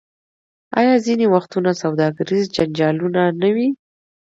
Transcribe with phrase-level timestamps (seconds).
[0.79, 3.69] آیا ځینې وختونه سوداګریز جنجالونه نه وي؟